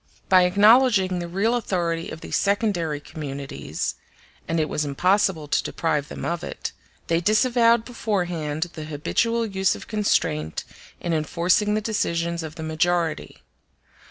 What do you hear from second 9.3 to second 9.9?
use of